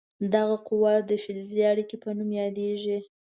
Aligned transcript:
دغه 0.33 0.55
قوه 0.67 0.93
د 1.09 1.11
فلزي 1.23 1.61
اړیکې 1.71 1.95
په 2.03 2.09
نوم 2.17 2.29
یادیږي. 2.41 2.97